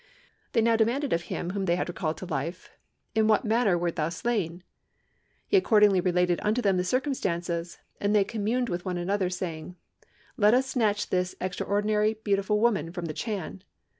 "They 0.53 0.61
now 0.63 0.75
demanded 0.75 1.13
of 1.13 1.21
him 1.29 1.51
whom 1.51 1.65
they 1.65 1.75
had 1.75 1.87
recalled 1.87 2.17
to 2.17 2.25
life, 2.25 2.71
'In 3.13 3.27
what 3.27 3.45
manner 3.45 3.77
wert 3.77 3.97
thou 3.97 4.09
slain?' 4.09 4.63
He 5.45 5.57
accordingly 5.57 6.01
related 6.01 6.39
unto 6.41 6.59
them 6.59 6.77
the 6.77 6.83
circumstances; 6.83 7.77
and 7.99 8.15
they 8.15 8.23
communed 8.23 8.69
one 8.69 8.79
with 8.83 8.85
another, 8.97 9.29
saying, 9.29 9.75
'Let 10.37 10.55
us 10.55 10.65
snatch 10.65 11.09
this 11.11 11.35
extraordinary 11.39 12.15
beautiful 12.15 12.59
woman 12.59 12.91
from 12.91 13.05
the 13.05 13.13
Chan!' 13.13 13.61